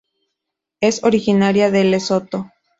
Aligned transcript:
Es 0.79 1.03
originaria 1.03 1.69
de 1.69 1.83
Lesoto. 1.83 2.49